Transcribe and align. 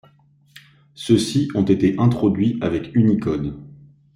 Ceux-ci 0.95 1.51
ont 1.53 1.61
été 1.61 1.93
introduits 1.99 2.57
avec 2.61 2.89
Unicode. 2.95 3.55